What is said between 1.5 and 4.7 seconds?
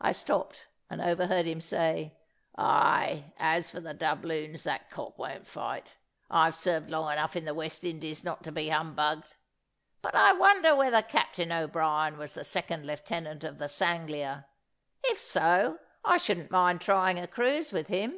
say, "Ay, as for the doubloons,